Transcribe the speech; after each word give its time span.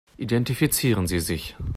Identifizieren 0.17 1.05
Sie 1.05 1.19
sich. 1.19 1.55